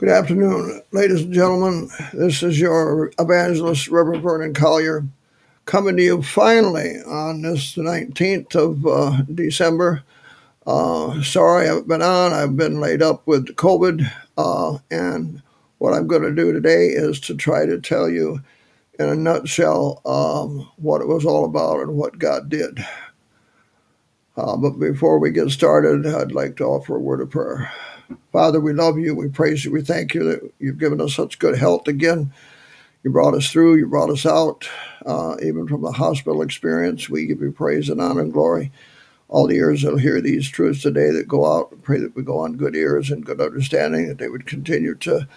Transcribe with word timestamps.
Good 0.00 0.08
afternoon, 0.08 0.80
ladies 0.92 1.24
and 1.24 1.34
gentlemen. 1.34 1.90
This 2.14 2.42
is 2.42 2.58
your 2.58 3.12
evangelist, 3.18 3.88
Reverend 3.88 4.22
Vernon 4.22 4.54
Collier, 4.54 5.04
coming 5.66 5.98
to 5.98 6.02
you 6.02 6.22
finally 6.22 6.94
on 7.06 7.42
this 7.42 7.74
19th 7.74 8.54
of 8.54 8.86
uh, 8.86 9.20
December. 9.34 10.02
Uh, 10.66 11.22
sorry 11.22 11.68
I've 11.68 11.86
been 11.86 12.00
on. 12.00 12.32
I've 12.32 12.56
been 12.56 12.80
laid 12.80 13.02
up 13.02 13.26
with 13.26 13.54
COVID. 13.56 14.10
Uh, 14.38 14.78
and 14.90 15.42
what 15.76 15.92
I'm 15.92 16.06
going 16.06 16.22
to 16.22 16.34
do 16.34 16.50
today 16.50 16.86
is 16.86 17.20
to 17.20 17.34
try 17.34 17.66
to 17.66 17.78
tell 17.78 18.08
you 18.08 18.40
in 18.98 19.06
a 19.06 19.14
nutshell 19.14 20.00
um, 20.06 20.66
what 20.76 21.02
it 21.02 21.08
was 21.08 21.26
all 21.26 21.44
about 21.44 21.80
and 21.80 21.94
what 21.98 22.18
God 22.18 22.48
did. 22.48 22.82
Uh, 24.34 24.56
but 24.56 24.78
before 24.78 25.18
we 25.18 25.30
get 25.30 25.50
started, 25.50 26.06
I'd 26.06 26.32
like 26.32 26.56
to 26.56 26.64
offer 26.64 26.96
a 26.96 27.00
word 27.00 27.20
of 27.20 27.28
prayer. 27.28 27.70
Father, 28.32 28.60
we 28.60 28.72
love 28.72 28.98
you. 28.98 29.14
We 29.14 29.28
praise 29.28 29.64
you. 29.64 29.72
We 29.72 29.82
thank 29.82 30.14
you 30.14 30.24
that 30.24 30.52
you've 30.60 30.78
given 30.78 31.00
us 31.00 31.14
such 31.14 31.38
good 31.38 31.56
health 31.58 31.88
again. 31.88 32.32
You 33.04 33.10
brought 33.10 33.34
us 33.34 33.50
through. 33.50 33.76
You 33.76 33.86
brought 33.86 34.10
us 34.10 34.26
out, 34.26 34.68
uh, 35.06 35.36
even 35.42 35.68
from 35.68 35.82
the 35.82 35.92
hospital 35.92 36.42
experience. 36.42 37.10
We 37.10 37.26
give 37.26 37.40
you 37.40 37.52
praise 37.52 37.88
and 37.88 38.00
honor 38.00 38.22
and 38.22 38.32
glory. 38.32 38.72
All 39.28 39.46
the 39.46 39.56
ears 39.56 39.82
that'll 39.82 39.98
hear 39.98 40.20
these 40.20 40.48
truths 40.48 40.82
today 40.82 41.10
that 41.12 41.28
go 41.28 41.46
out, 41.46 41.82
pray 41.82 41.98
that 42.00 42.16
we 42.16 42.22
go 42.22 42.38
on 42.40 42.56
good 42.56 42.76
ears 42.76 43.10
and 43.10 43.26
good 43.26 43.40
understanding, 43.40 44.08
that 44.08 44.18
they 44.18 44.28
would 44.28 44.46
continue 44.46 44.94
to 44.96 45.28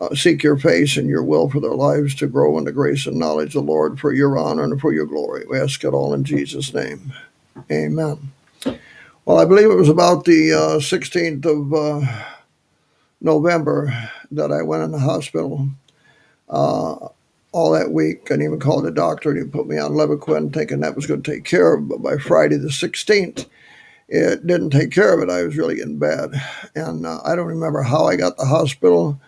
uh, 0.00 0.14
seek 0.14 0.42
your 0.42 0.58
face 0.58 0.96
and 0.96 1.08
your 1.08 1.24
will 1.24 1.50
for 1.50 1.60
their 1.60 1.74
lives 1.74 2.14
to 2.16 2.26
grow 2.28 2.58
in 2.58 2.64
the 2.64 2.72
grace 2.72 3.06
and 3.06 3.16
knowledge 3.18 3.48
of 3.56 3.66
the 3.66 3.72
Lord 3.72 4.00
for 4.00 4.12
your 4.12 4.38
honor 4.38 4.64
and 4.64 4.80
for 4.80 4.92
your 4.92 5.06
glory. 5.06 5.44
We 5.48 5.60
ask 5.60 5.84
it 5.84 5.94
all 5.94 6.14
in 6.14 6.24
Jesus' 6.24 6.74
name. 6.74 7.12
Amen. 7.70 8.32
Well, 9.28 9.40
I 9.40 9.44
believe 9.44 9.70
it 9.70 9.74
was 9.74 9.90
about 9.90 10.24
the 10.24 10.54
uh, 10.54 10.78
16th 10.78 11.44
of 11.44 11.74
uh, 11.74 12.24
November 13.20 13.92
that 14.30 14.50
I 14.50 14.62
went 14.62 14.84
in 14.84 14.90
the 14.90 14.98
hospital. 14.98 15.68
Uh, 16.48 17.08
all 17.52 17.72
that 17.72 17.92
week, 17.92 18.30
and 18.30 18.42
even 18.42 18.58
called 18.58 18.86
the 18.86 18.90
doctor 18.90 19.30
and 19.30 19.38
he 19.38 19.46
put 19.46 19.66
me 19.66 19.76
on 19.76 19.90
Levaquin, 19.90 20.50
thinking 20.50 20.80
that 20.80 20.96
was 20.96 21.04
going 21.04 21.20
to 21.20 21.30
take 21.30 21.44
care 21.44 21.74
of 21.74 21.82
it. 21.82 21.88
But 21.90 22.02
by 22.02 22.16
Friday 22.16 22.56
the 22.56 22.68
16th, 22.68 23.44
it 24.08 24.46
didn't 24.46 24.70
take 24.70 24.92
care 24.92 25.12
of 25.12 25.20
it. 25.20 25.30
I 25.30 25.42
was 25.42 25.58
really 25.58 25.74
getting 25.74 25.98
bad. 25.98 26.30
And 26.74 27.04
uh, 27.04 27.20
I 27.22 27.36
don't 27.36 27.48
remember 27.48 27.82
how 27.82 28.06
I 28.06 28.16
got 28.16 28.38
the 28.38 28.46
hospital, 28.46 29.20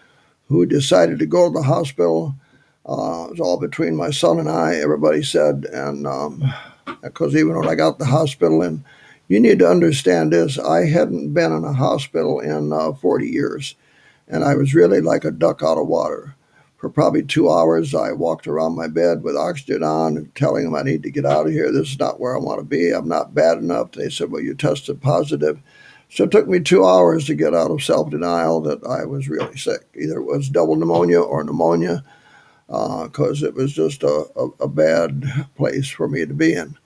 who 0.48 0.64
decided 0.64 1.18
to 1.18 1.26
go 1.26 1.50
to 1.50 1.58
the 1.58 1.62
hospital. 1.62 2.34
Uh, 2.88 3.26
it 3.26 3.32
was 3.32 3.40
all 3.40 3.60
between 3.60 3.96
my 3.96 4.12
son 4.12 4.38
and 4.38 4.48
I, 4.48 4.76
everybody 4.76 5.22
said. 5.22 5.66
And 5.66 6.04
because 7.02 7.34
um, 7.34 7.38
even 7.38 7.54
when 7.54 7.68
I 7.68 7.74
got 7.74 7.98
the 7.98 8.06
hospital 8.06 8.62
and 8.62 8.82
you 9.30 9.38
need 9.38 9.60
to 9.60 9.70
understand 9.70 10.32
this. 10.32 10.58
I 10.58 10.86
hadn't 10.86 11.32
been 11.32 11.52
in 11.52 11.64
a 11.64 11.72
hospital 11.72 12.40
in 12.40 12.72
uh, 12.72 12.92
40 12.94 13.28
years, 13.28 13.76
and 14.26 14.42
I 14.42 14.56
was 14.56 14.74
really 14.74 15.00
like 15.00 15.24
a 15.24 15.30
duck 15.30 15.62
out 15.62 15.78
of 15.78 15.86
water. 15.86 16.34
For 16.78 16.90
probably 16.90 17.22
two 17.22 17.48
hours, 17.48 17.94
I 17.94 18.10
walked 18.10 18.48
around 18.48 18.74
my 18.74 18.88
bed 18.88 19.22
with 19.22 19.36
oxygen 19.36 19.84
on 19.84 20.16
and 20.16 20.34
telling 20.34 20.64
them 20.64 20.74
I 20.74 20.82
need 20.82 21.04
to 21.04 21.12
get 21.12 21.24
out 21.24 21.46
of 21.46 21.52
here. 21.52 21.70
This 21.70 21.90
is 21.92 21.98
not 22.00 22.18
where 22.18 22.34
I 22.34 22.40
want 22.40 22.58
to 22.58 22.64
be. 22.64 22.90
I'm 22.90 23.06
not 23.06 23.32
bad 23.32 23.58
enough. 23.58 23.92
They 23.92 24.10
said, 24.10 24.32
Well, 24.32 24.42
you 24.42 24.52
tested 24.54 25.00
positive. 25.00 25.60
So 26.08 26.24
it 26.24 26.32
took 26.32 26.48
me 26.48 26.58
two 26.58 26.84
hours 26.84 27.26
to 27.26 27.36
get 27.36 27.54
out 27.54 27.70
of 27.70 27.84
self 27.84 28.10
denial 28.10 28.60
that 28.62 28.84
I 28.84 29.04
was 29.04 29.28
really 29.28 29.56
sick. 29.56 29.86
Either 29.94 30.18
it 30.18 30.24
was 30.24 30.48
double 30.48 30.74
pneumonia 30.74 31.20
or 31.20 31.44
pneumonia, 31.44 32.02
because 32.66 33.44
uh, 33.44 33.46
it 33.46 33.54
was 33.54 33.72
just 33.72 34.02
a, 34.02 34.26
a, 34.34 34.46
a 34.64 34.68
bad 34.68 35.24
place 35.54 35.88
for 35.88 36.08
me 36.08 36.26
to 36.26 36.34
be 36.34 36.54
in. 36.54 36.76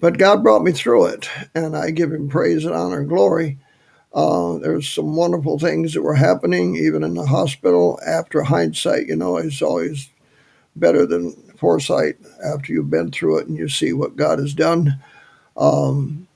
But 0.00 0.18
God 0.18 0.42
brought 0.42 0.62
me 0.62 0.72
through 0.72 1.06
it, 1.06 1.28
and 1.54 1.76
I 1.76 1.90
give 1.90 2.12
Him 2.12 2.28
praise 2.28 2.64
and 2.64 2.74
honor 2.74 3.00
and 3.00 3.08
glory. 3.08 3.58
Uh, 4.14 4.58
there's 4.58 4.88
some 4.88 5.16
wonderful 5.16 5.58
things 5.58 5.94
that 5.94 6.02
were 6.02 6.14
happening, 6.14 6.76
even 6.76 7.04
in 7.04 7.14
the 7.14 7.26
hospital. 7.26 8.00
After 8.06 8.42
hindsight, 8.42 9.06
you 9.08 9.16
know, 9.16 9.36
is 9.38 9.62
always 9.62 10.10
better 10.76 11.06
than 11.06 11.32
foresight 11.56 12.16
after 12.44 12.72
you've 12.72 12.90
been 12.90 13.10
through 13.10 13.38
it 13.38 13.48
and 13.48 13.56
you 13.56 13.68
see 13.68 13.92
what 13.92 14.16
God 14.16 14.38
has 14.38 14.54
done. 14.54 15.02
Um, 15.56 16.28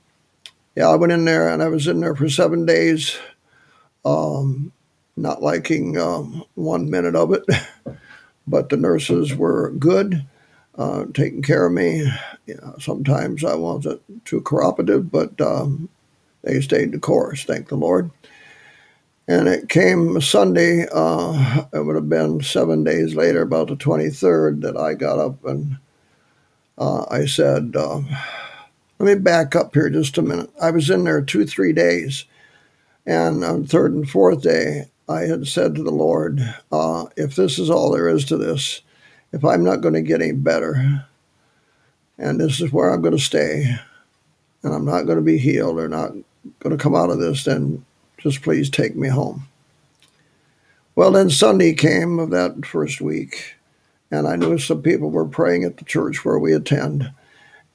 yeah, 0.75 0.89
I 0.89 0.95
went 0.95 1.13
in 1.13 1.25
there 1.25 1.49
and 1.49 1.63
I 1.63 1.69
was 1.69 1.87
in 1.87 2.01
there 2.01 2.15
for 2.15 2.29
seven 2.29 2.65
days, 2.65 3.17
um, 4.05 4.71
not 5.17 5.41
liking 5.43 5.97
um, 5.99 6.43
one 6.55 6.89
minute 6.89 7.15
of 7.15 7.33
it, 7.33 7.43
but 8.47 8.69
the 8.69 8.77
nurses 8.77 9.35
were 9.35 9.71
good 9.71 10.25
uh, 10.77 11.05
taking 11.13 11.41
care 11.41 11.65
of 11.65 11.73
me. 11.73 11.99
You 12.45 12.55
know, 12.55 12.75
sometimes 12.79 13.43
I 13.43 13.55
wasn't 13.55 14.01
too 14.25 14.41
cooperative, 14.41 15.11
but 15.11 15.39
um, 15.41 15.89
they 16.43 16.61
stayed 16.61 16.91
the 16.91 16.99
course, 16.99 17.45
thank 17.45 17.69
the 17.69 17.75
Lord. 17.75 18.11
And 19.27 19.47
it 19.47 19.69
came 19.69 20.19
Sunday, 20.19 20.85
uh, 20.93 21.63
it 21.73 21.85
would 21.85 21.95
have 21.95 22.09
been 22.09 22.41
seven 22.41 22.83
days 22.83 23.15
later, 23.15 23.41
about 23.41 23.69
the 23.69 23.75
23rd, 23.75 24.61
that 24.61 24.75
I 24.75 24.95
got 24.95 25.17
up 25.17 25.45
and 25.45 25.77
uh, 26.77 27.05
I 27.09 27.25
said, 27.25 27.73
uh, 27.75 28.01
let 28.99 29.17
me 29.17 29.21
back 29.21 29.55
up 29.55 29.73
here 29.73 29.89
just 29.89 30.17
a 30.17 30.21
minute. 30.21 30.49
I 30.61 30.71
was 30.71 30.89
in 30.89 31.05
there 31.05 31.21
two, 31.21 31.45
three 31.45 31.71
days. 31.71 32.25
And 33.05 33.43
on 33.43 33.65
third 33.65 33.93
and 33.93 34.09
fourth 34.09 34.41
day, 34.41 34.89
I 35.09 35.21
had 35.21 35.47
said 35.47 35.75
to 35.75 35.83
the 35.83 35.91
Lord, 35.91 36.41
uh, 36.71 37.05
if 37.17 37.35
this 37.35 37.59
is 37.59 37.69
all 37.69 37.91
there 37.91 38.07
is 38.09 38.25
to 38.25 38.37
this, 38.37 38.81
if 39.33 39.43
I'm 39.43 39.63
not 39.63 39.81
going 39.81 39.95
to 39.95 40.01
get 40.01 40.21
any 40.21 40.31
better, 40.31 41.05
and 42.17 42.39
this 42.39 42.61
is 42.61 42.71
where 42.71 42.91
I'm 42.91 43.01
going 43.01 43.17
to 43.17 43.21
stay, 43.21 43.75
and 44.63 44.73
I'm 44.73 44.85
not 44.85 45.03
going 45.03 45.17
to 45.17 45.23
be 45.23 45.37
healed 45.37 45.79
or 45.79 45.89
not 45.89 46.11
going 46.59 46.77
to 46.77 46.81
come 46.81 46.95
out 46.95 47.09
of 47.09 47.19
this, 47.19 47.43
then 47.43 47.85
just 48.17 48.41
please 48.41 48.69
take 48.69 48.95
me 48.95 49.09
home. 49.09 49.47
Well, 50.95 51.11
then 51.11 51.29
Sunday 51.29 51.73
came 51.73 52.19
of 52.19 52.29
that 52.29 52.65
first 52.65 53.01
week, 53.01 53.55
and 54.11 54.27
I 54.27 54.35
knew 54.35 54.57
some 54.57 54.81
people 54.81 55.09
were 55.09 55.25
praying 55.25 55.63
at 55.63 55.77
the 55.77 55.85
church 55.85 56.23
where 56.23 56.37
we 56.39 56.53
attend. 56.53 57.11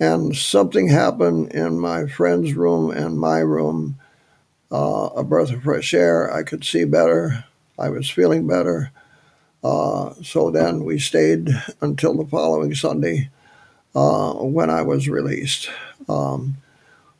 And 0.01 0.37
something 0.37 0.89
happened 0.89 1.53
in 1.53 1.81
my 1.81 2.07
friend's 2.07 2.55
room 2.55 2.93
and 2.93 3.19
my 3.19 3.39
room 3.41 3.99
uh, 4.71 5.09
a 5.17 5.25
breath 5.25 5.51
of 5.51 5.65
fresh 5.65 5.93
air. 5.95 6.33
I 6.33 6.45
could 6.45 6.65
see 6.65 6.85
better. 6.85 7.45
I 7.79 7.89
was 7.89 8.09
feeling 8.09 8.47
better. 8.47 8.93
Uh, 9.63 10.15
so 10.23 10.51
then 10.51 10.85
we 10.85 10.99
stayed 10.99 11.49
until 11.81 12.17
the 12.17 12.27
following 12.27 12.75
Sunday 12.75 13.31
uh, 13.95 14.33
when 14.35 14.71
I 14.71 14.83
was 14.83 15.09
released. 15.09 15.71
Um, 16.09 16.57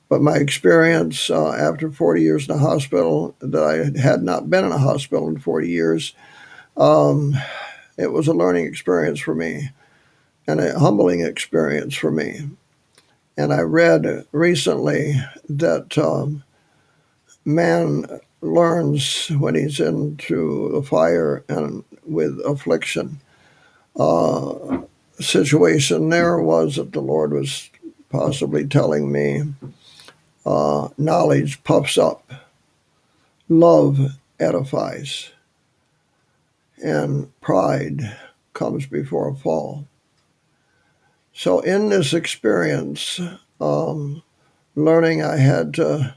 but 0.09 0.23
my 0.23 0.37
experience 0.37 1.31
uh, 1.31 1.53
after 1.53 1.91
40 1.91 2.23
years 2.23 2.49
in 2.49 2.55
a 2.55 2.59
hospital, 2.59 3.35
that 3.41 3.63
I 3.63 4.01
had 4.01 4.23
not 4.23 4.49
been 4.49 4.65
in 4.65 4.73
a 4.73 4.79
hospital 4.79 5.29
in 5.29 5.39
40 5.39 5.69
years, 5.69 6.15
um, 6.77 7.35
it 7.99 8.13
was 8.13 8.29
a 8.29 8.33
learning 8.33 8.67
experience 8.67 9.21
for 9.21 9.35
me 9.35 9.71
and 10.47 10.61
a 10.61 10.79
humbling 10.79 11.21
experience 11.21 11.95
for 11.95 12.11
me. 12.11 12.49
And 13.37 13.53
I 13.53 13.61
read 13.61 14.25
recently 14.33 15.15
that 15.49 15.99
um, 15.99 16.43
man 17.45 18.21
learns 18.41 19.29
when 19.29 19.55
he's 19.55 19.81
into 19.81 20.71
the 20.73 20.83
fire 20.83 21.45
and 21.49 21.85
with 22.05 22.39
affliction. 22.45 23.21
Uh, 23.99 24.83
situation 25.21 26.11
there 26.11 26.39
was 26.39 26.77
that 26.77 26.93
the 26.93 27.01
Lord 27.01 27.33
was 27.33 27.71
possibly 28.11 28.67
telling 28.67 29.11
me 29.11 29.43
uh, 30.47 30.89
knowledge 30.97 31.63
puffs 31.65 31.99
up, 31.99 32.31
love 33.49 33.99
edifies, 34.39 35.31
and 36.83 37.31
pride 37.41 38.17
comes 38.55 38.87
before 38.87 39.29
a 39.29 39.35
fall. 39.35 39.87
So, 41.33 41.61
in 41.61 41.89
this 41.89 42.15
experience, 42.15 43.21
um, 43.61 44.23
learning 44.75 45.23
I 45.23 45.37
had 45.37 45.75
to 45.75 46.17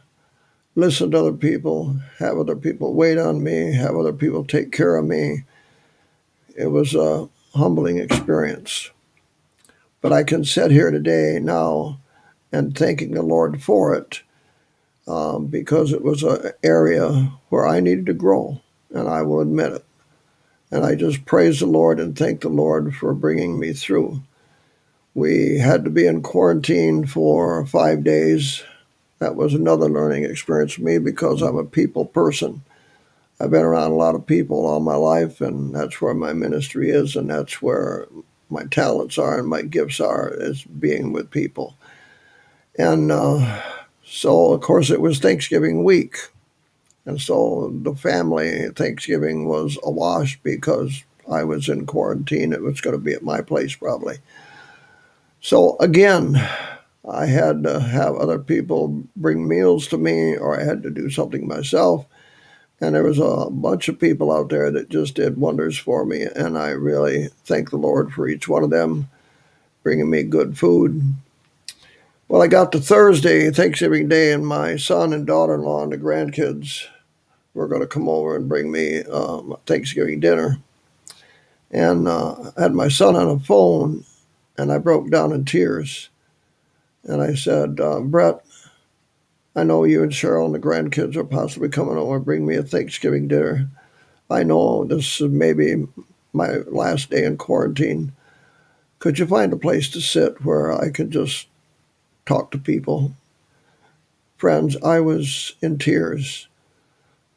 listen 0.75 1.11
to 1.11 1.19
other 1.19 1.33
people, 1.33 1.95
have 2.19 2.37
other 2.37 2.55
people 2.55 2.93
wait 2.93 3.17
on 3.17 3.43
me, 3.43 3.73
have 3.73 3.95
other 3.95 4.13
people 4.13 4.43
take 4.43 4.71
care 4.71 4.95
of 4.95 5.05
me. 5.05 5.43
It 6.55 6.67
was 6.67 6.95
a 6.95 7.29
humbling 7.53 7.97
experience. 7.97 8.91
But 10.01 10.13
I 10.13 10.23
can 10.23 10.43
sit 10.45 10.71
here 10.71 10.91
today 10.91 11.39
now 11.41 11.99
and 12.51 12.77
thanking 12.77 13.11
the 13.13 13.21
Lord 13.21 13.61
for 13.61 13.95
it 13.95 14.21
um, 15.07 15.47
because 15.47 15.93
it 15.93 16.03
was 16.03 16.23
an 16.23 16.51
area 16.63 17.31
where 17.49 17.67
I 17.67 17.79
needed 17.79 18.05
to 18.07 18.13
grow, 18.13 18.61
and 18.91 19.07
I 19.07 19.21
will 19.23 19.41
admit 19.41 19.73
it. 19.73 19.85
And 20.71 20.85
I 20.85 20.95
just 20.95 21.25
praise 21.25 21.59
the 21.59 21.65
Lord 21.65 21.99
and 21.99 22.17
thank 22.17 22.41
the 22.41 22.49
Lord 22.49 22.95
for 22.95 23.13
bringing 23.13 23.59
me 23.59 23.73
through. 23.73 24.21
We 25.13 25.59
had 25.59 25.83
to 25.83 25.89
be 25.89 26.05
in 26.07 26.21
quarantine 26.21 27.05
for 27.05 27.65
five 27.65 28.05
days 28.05 28.63
that 29.21 29.35
was 29.35 29.53
another 29.53 29.87
learning 29.87 30.23
experience 30.23 30.73
for 30.73 30.81
me 30.81 30.97
because 30.97 31.43
I'm 31.43 31.55
a 31.55 31.63
people 31.63 32.05
person. 32.05 32.63
I've 33.39 33.51
been 33.51 33.61
around 33.61 33.91
a 33.91 33.95
lot 33.95 34.15
of 34.15 34.25
people 34.25 34.65
all 34.65 34.79
my 34.79 34.95
life, 34.95 35.41
and 35.41 35.75
that's 35.75 36.01
where 36.01 36.15
my 36.15 36.33
ministry 36.33 36.89
is, 36.89 37.15
and 37.15 37.29
that's 37.29 37.61
where 37.61 38.07
my 38.49 38.65
talents 38.65 39.19
are 39.19 39.37
and 39.37 39.47
my 39.47 39.61
gifts 39.61 39.99
are, 39.99 40.33
is 40.33 40.63
being 40.63 41.13
with 41.13 41.29
people. 41.29 41.77
And 42.79 43.11
uh, 43.11 43.61
so, 44.03 44.53
of 44.53 44.61
course, 44.61 44.89
it 44.89 45.01
was 45.01 45.19
Thanksgiving 45.19 45.83
week. 45.83 46.17
And 47.05 47.21
so 47.21 47.71
the 47.83 47.93
family 47.93 48.69
Thanksgiving 48.75 49.47
was 49.47 49.77
awash 49.83 50.39
because 50.41 51.03
I 51.31 51.43
was 51.43 51.69
in 51.69 51.85
quarantine. 51.85 52.53
It 52.53 52.63
was 52.63 52.81
going 52.81 52.95
to 52.95 53.03
be 53.03 53.13
at 53.13 53.21
my 53.21 53.41
place 53.41 53.75
probably. 53.75 54.17
So 55.41 55.77
again, 55.79 56.35
I 57.09 57.25
had 57.25 57.63
to 57.63 57.79
have 57.79 58.15
other 58.15 58.39
people 58.39 59.03
bring 59.15 59.47
meals 59.47 59.87
to 59.87 59.97
me, 59.97 60.37
or 60.37 60.59
I 60.59 60.63
had 60.63 60.83
to 60.83 60.89
do 60.89 61.09
something 61.09 61.47
myself. 61.47 62.05
And 62.79 62.95
there 62.95 63.03
was 63.03 63.19
a 63.19 63.49
bunch 63.49 63.89
of 63.89 63.99
people 63.99 64.31
out 64.31 64.49
there 64.49 64.71
that 64.71 64.89
just 64.89 65.15
did 65.15 65.37
wonders 65.37 65.77
for 65.77 66.05
me. 66.05 66.23
And 66.23 66.57
I 66.57 66.69
really 66.69 67.29
thank 67.45 67.69
the 67.69 67.77
Lord 67.77 68.11
for 68.11 68.27
each 68.27 68.47
one 68.47 68.63
of 68.63 68.71
them 68.71 69.09
bringing 69.83 70.09
me 70.09 70.23
good 70.23 70.57
food. 70.57 71.15
Well, 72.27 72.41
I 72.41 72.47
got 72.47 72.71
to 72.71 72.79
Thursday, 72.79 73.51
Thanksgiving 73.51 74.07
Day, 74.07 74.31
and 74.31 74.47
my 74.47 74.77
son 74.77 75.13
and 75.13 75.27
daughter 75.27 75.55
in 75.55 75.61
law 75.61 75.83
and 75.83 75.91
the 75.91 75.97
grandkids 75.97 76.85
were 77.53 77.67
going 77.67 77.81
to 77.81 77.87
come 77.87 78.07
over 78.07 78.35
and 78.35 78.49
bring 78.49 78.71
me 78.71 79.03
um, 79.03 79.55
Thanksgiving 79.65 80.19
dinner. 80.19 80.57
And 81.71 82.07
uh, 82.07 82.51
I 82.57 82.61
had 82.61 82.73
my 82.73 82.87
son 82.87 83.15
on 83.15 83.27
the 83.27 83.43
phone, 83.43 84.05
and 84.57 84.71
I 84.71 84.77
broke 84.77 85.09
down 85.09 85.33
in 85.33 85.45
tears. 85.45 86.09
And 87.03 87.21
I 87.21 87.33
said, 87.33 87.79
uh, 87.79 87.99
Brett, 88.01 88.45
I 89.55 89.63
know 89.63 89.83
you 89.83 90.03
and 90.03 90.11
Cheryl 90.11 90.45
and 90.45 90.55
the 90.55 90.59
grandkids 90.59 91.15
are 91.15 91.23
possibly 91.23 91.69
coming 91.69 91.97
over 91.97 92.17
and 92.17 92.25
bring 92.25 92.45
me 92.45 92.55
a 92.55 92.63
Thanksgiving 92.63 93.27
dinner. 93.27 93.69
I 94.29 94.43
know 94.43 94.85
this 94.85 95.19
is 95.19 95.29
maybe 95.29 95.87
my 96.31 96.57
last 96.67 97.09
day 97.09 97.25
in 97.25 97.37
quarantine. 97.37 98.13
Could 98.99 99.19
you 99.19 99.25
find 99.25 99.51
a 99.51 99.57
place 99.57 99.89
to 99.89 99.99
sit 99.99 100.45
where 100.45 100.71
I 100.71 100.89
could 100.89 101.11
just 101.11 101.47
talk 102.25 102.51
to 102.51 102.57
people? 102.57 103.13
Friends, 104.37 104.77
I 104.83 104.99
was 105.01 105.55
in 105.61 105.77
tears 105.77 106.47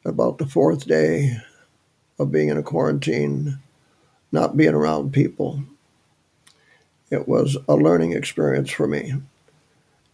about 0.05 0.37
the 0.37 0.45
fourth 0.45 0.87
day 0.87 1.37
of 2.17 2.31
being 2.31 2.49
in 2.49 2.57
a 2.57 2.63
quarantine, 2.63 3.59
not 4.31 4.55
being 4.55 4.73
around 4.73 5.11
people. 5.11 5.63
It 7.11 7.27
was 7.27 7.57
a 7.67 7.75
learning 7.75 8.13
experience 8.13 8.71
for 8.71 8.87
me. 8.87 9.15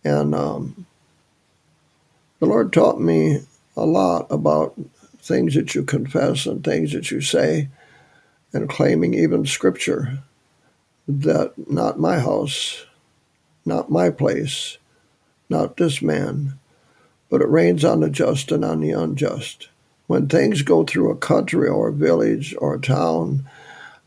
And 0.04 0.34
um, 0.34 0.86
the 2.40 2.46
Lord 2.48 2.74
taught 2.74 3.00
me 3.00 3.40
a 3.76 3.86
lot 3.86 4.28
about 4.30 4.74
things 5.20 5.54
that 5.56 5.76
you 5.76 5.84
confess 5.84 6.46
and 6.46 6.64
things 6.64 6.94
that 6.94 7.12
you 7.12 7.22
say, 7.22 7.70
and 8.54 8.70
claiming 8.70 9.14
even 9.14 9.46
scripture 9.46 10.20
that 11.08 11.54
not 11.70 12.00
my 12.00 12.20
house, 12.20 12.86
not 13.66 13.92
my 13.92 14.10
place, 14.10 14.78
not 15.50 15.78
this 15.78 16.02
man, 16.02 16.58
but 17.30 17.42
it 17.42 17.50
rains 17.50 17.86
on 17.86 18.02
the 18.02 18.10
just 18.10 18.52
and 18.52 18.66
on 18.66 18.82
the 18.82 18.92
unjust. 18.92 19.70
When 20.08 20.28
things 20.28 20.62
go 20.62 20.84
through 20.84 21.12
a 21.12 21.18
country 21.18 21.70
or 21.70 21.90
a 21.90 21.94
village 21.94 22.56
or 22.58 22.76
a 22.76 22.80
town, 22.80 23.48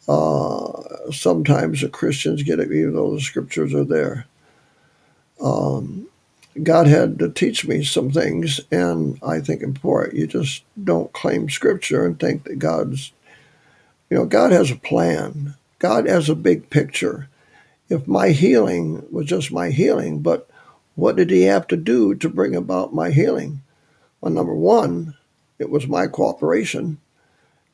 uh, 0.09 1.11
sometimes 1.11 1.81
the 1.81 1.89
Christians 1.89 2.43
get 2.43 2.61
it, 2.61 2.71
even 2.73 2.95
though 2.95 3.15
the 3.15 3.21
scriptures 3.21 3.75
are 3.75 3.85
there. 3.85 4.27
Um, 5.41 6.09
God 6.63 6.87
had 6.87 7.19
to 7.19 7.31
teach 7.31 7.67
me 7.67 7.85
some 7.85 8.11
things, 8.11 8.61
and 8.71 9.19
I 9.23 9.41
think 9.41 9.63
important. 9.63 10.17
You 10.17 10.27
just 10.27 10.63
don't 10.83 11.13
claim 11.13 11.51
Scripture 11.51 12.07
and 12.07 12.19
think 12.19 12.45
that 12.45 12.59
God's, 12.59 13.13
you 14.09 14.17
know, 14.17 14.27
God 14.27 14.53
has 14.53 14.71
a 14.71 14.77
plan. 14.77 15.55
God 15.79 16.09
has 16.09 16.29
a 16.29 16.37
big 16.37 16.71
picture. 16.71 17.29
If 17.89 18.07
my 18.07 18.31
healing 18.31 19.05
was 19.11 19.27
just 19.27 19.53
my 19.53 19.71
healing, 19.71 20.21
but 20.21 20.49
what 20.95 21.17
did 21.17 21.31
He 21.31 21.43
have 21.43 21.67
to 21.69 21.77
do 21.77 22.15
to 22.15 22.29
bring 22.29 22.55
about 22.55 22.95
my 22.95 23.11
healing? 23.11 23.63
Well, 24.21 24.33
number 24.33 24.55
one, 24.55 25.17
it 25.59 25.71
was 25.71 25.87
my 25.87 26.07
cooperation 26.07 26.99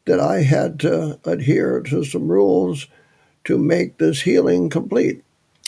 that 0.07 0.21
I 0.21 0.43
had 0.43 0.81
to 0.81 1.21
adhere 1.25 1.81
to 1.83 2.05
some 2.05 2.31
rules 2.31 2.87
to 3.45 3.59
make 3.59 3.99
this 3.99 4.23
healing 4.23 4.71
complete. 4.71 5.23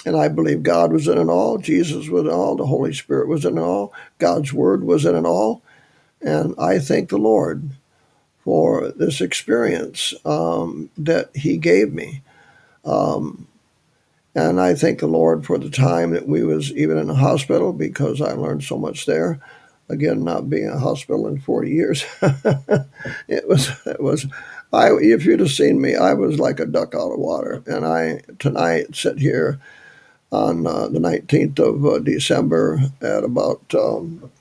And 0.04 0.16
I 0.16 0.28
believe 0.28 0.62
God 0.62 0.92
was 0.92 1.06
in 1.06 1.18
it 1.18 1.28
all, 1.28 1.58
Jesus 1.58 2.08
was 2.08 2.24
in 2.24 2.30
all, 2.30 2.56
the 2.56 2.66
Holy 2.66 2.92
Spirit 2.92 3.28
was 3.28 3.44
in 3.44 3.56
it 3.56 3.60
all, 3.60 3.92
God's 4.18 4.52
Word 4.52 4.84
was 4.84 5.04
in 5.04 5.14
it 5.14 5.24
all. 5.24 5.62
And 6.20 6.54
I 6.58 6.78
thank 6.78 7.08
the 7.08 7.18
Lord 7.18 7.70
for 8.44 8.92
this 8.96 9.20
experience 9.20 10.14
um, 10.24 10.90
that 10.98 11.30
He 11.36 11.56
gave 11.56 11.92
me. 11.92 12.22
Um, 12.84 13.46
and 14.34 14.60
I 14.60 14.74
thank 14.74 15.00
the 15.00 15.06
Lord 15.06 15.44
for 15.44 15.58
the 15.58 15.70
time 15.70 16.12
that 16.12 16.26
we 16.26 16.42
was 16.42 16.72
even 16.72 16.96
in 16.98 17.08
the 17.08 17.14
hospital 17.14 17.72
because 17.72 18.20
I 18.20 18.32
learned 18.32 18.64
so 18.64 18.78
much 18.78 19.06
there. 19.06 19.40
Again, 19.88 20.24
not 20.24 20.48
being 20.48 20.64
in 20.64 20.72
a 20.72 20.78
hospital 20.78 21.26
in 21.28 21.38
40 21.40 21.70
years, 21.70 22.04
it 23.28 23.46
was 23.46 23.68
it 23.84 24.00
was. 24.00 24.26
I 24.72 24.92
if 24.92 25.26
you'd 25.26 25.40
have 25.40 25.50
seen 25.50 25.82
me, 25.82 25.96
I 25.96 26.14
was 26.14 26.38
like 26.38 26.60
a 26.60 26.66
duck 26.66 26.94
out 26.94 27.12
of 27.12 27.18
water. 27.18 27.62
And 27.66 27.84
I 27.84 28.22
tonight 28.38 28.96
sit 28.96 29.18
here 29.18 29.60
on 30.32 30.66
uh, 30.66 30.88
the 30.88 31.00
19th 31.00 31.60
of 31.60 31.86
uh, 31.86 32.00
December 32.00 32.80
at 33.02 33.24
about 33.24 33.62
um, 33.74 34.32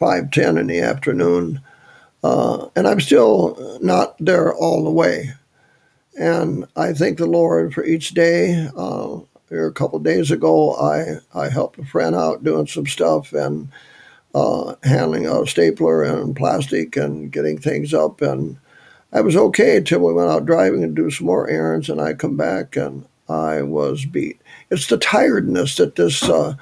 5:10 0.00 0.58
in 0.60 0.68
the 0.68 0.80
afternoon, 0.80 1.60
uh, 2.24 2.68
and 2.76 2.88
I'm 2.88 3.00
still 3.00 3.78
not 3.82 4.16
there 4.20 4.54
all 4.54 4.84
the 4.84 4.90
way. 4.90 5.32
And 6.18 6.66
I 6.76 6.92
thank 6.94 7.18
the 7.18 7.26
Lord 7.26 7.74
for 7.74 7.84
each 7.84 8.10
day. 8.12 8.68
Uh, 8.76 9.18
a 9.52 9.72
couple 9.72 9.98
days 10.00 10.30
ago, 10.30 10.74
I 10.76 11.18
I 11.38 11.50
helped 11.50 11.78
a 11.78 11.84
friend 11.86 12.16
out 12.16 12.44
doing 12.44 12.66
some 12.68 12.86
stuff 12.86 13.32
and 13.32 13.68
uh, 14.34 14.76
handling 14.84 15.26
a 15.28 15.46
stapler 15.46 16.04
and 16.04 16.36
plastic 16.36 16.96
and 16.96 17.32
getting 17.32 17.58
things 17.58 17.94
up 17.94 18.22
and. 18.22 18.58
I 19.12 19.22
was 19.22 19.36
okay 19.36 19.78
until 19.78 20.00
we 20.00 20.12
went 20.14 20.30
out 20.30 20.46
driving 20.46 20.84
and 20.84 20.94
do 20.94 21.10
some 21.10 21.26
more 21.28 21.48
errands, 21.48 21.88
and 21.88 22.00
I 22.00 22.14
come 22.14 22.36
back 22.36 22.76
and 22.76 23.06
I 23.28 23.62
was 23.62 24.04
beat. 24.06 24.40
It's 24.70 24.86
the 24.88 24.98
tiredness 24.98 25.76
that 25.76 25.94
this 25.96 26.22
uh, 26.24 26.54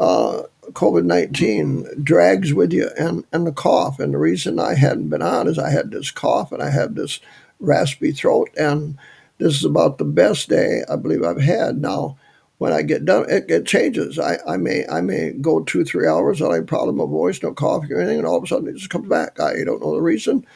uh, 0.00 0.42
COVID 0.72 1.04
19 1.04 2.02
drags 2.02 2.54
with 2.54 2.72
you 2.72 2.88
and, 2.98 3.24
and 3.32 3.46
the 3.46 3.52
cough. 3.52 3.98
And 3.98 4.14
the 4.14 4.18
reason 4.18 4.58
I 4.58 4.74
hadn't 4.74 5.08
been 5.08 5.22
on 5.22 5.48
is 5.48 5.58
I 5.58 5.70
had 5.70 5.90
this 5.90 6.10
cough 6.10 6.52
and 6.52 6.62
I 6.62 6.70
had 6.70 6.94
this 6.94 7.20
raspy 7.60 8.12
throat. 8.12 8.50
And 8.56 8.96
this 9.38 9.54
is 9.54 9.64
about 9.64 9.98
the 9.98 10.04
best 10.04 10.48
day 10.48 10.82
I 10.90 10.96
believe 10.96 11.22
I've 11.22 11.40
had. 11.40 11.80
Now, 11.80 12.16
when 12.58 12.72
I 12.72 12.82
get 12.82 13.04
done, 13.04 13.28
it, 13.28 13.50
it 13.50 13.66
changes. 13.66 14.20
I, 14.20 14.38
I 14.46 14.56
may 14.56 14.86
I 14.88 15.00
may 15.00 15.32
go 15.32 15.64
two, 15.64 15.84
three 15.84 16.06
hours 16.06 16.40
without 16.40 16.54
any 16.54 16.64
problem 16.64 16.98
with 16.98 17.10
voice, 17.10 17.42
no 17.42 17.52
cough 17.52 17.84
or 17.90 17.98
anything, 17.98 18.18
and 18.18 18.26
all 18.26 18.36
of 18.36 18.44
a 18.44 18.46
sudden 18.46 18.68
it 18.68 18.76
just 18.76 18.88
comes 18.88 19.08
back. 19.08 19.40
I 19.40 19.64
don't 19.64 19.82
know 19.82 19.94
the 19.94 20.00
reason, 20.00 20.46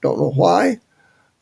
don't 0.00 0.20
know 0.20 0.30
why. 0.30 0.78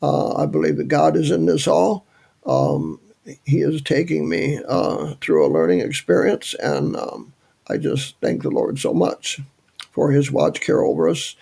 Uh, 0.01 0.33
I 0.33 0.47
believe 0.47 0.77
that 0.77 0.87
God 0.87 1.15
is 1.15 1.29
in 1.29 1.45
this 1.45 1.67
all. 1.67 2.07
Um, 2.45 2.99
he 3.43 3.61
is 3.61 3.81
taking 3.81 4.29
me 4.29 4.59
uh, 4.67 5.15
through 5.21 5.45
a 5.45 5.51
learning 5.51 5.81
experience, 5.81 6.53
and 6.55 6.95
um, 6.95 7.33
I 7.67 7.77
just 7.77 8.15
thank 8.21 8.43
the 8.43 8.51
Lord 8.51 8.79
so 8.79 8.93
much 8.93 9.39
for 9.91 10.11
His 10.11 10.31
watch 10.31 10.61
care 10.61 10.83
over 10.83 11.09
us, 11.09 11.35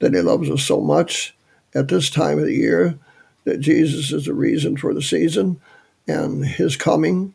that 0.00 0.14
He 0.14 0.20
loves 0.20 0.50
us 0.50 0.62
so 0.62 0.80
much 0.80 1.34
at 1.74 1.88
this 1.88 2.10
time 2.10 2.38
of 2.38 2.44
the 2.44 2.54
year, 2.54 2.98
that 3.44 3.60
Jesus 3.60 4.12
is 4.12 4.26
the 4.26 4.34
reason 4.34 4.76
for 4.76 4.92
the 4.92 5.02
season 5.02 5.60
and 6.06 6.44
His 6.44 6.76
coming. 6.76 7.34